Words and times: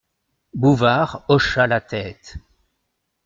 Bouvard 0.55 1.25
hocha 1.29 1.67
la 1.67 1.79
tête. 1.79 2.37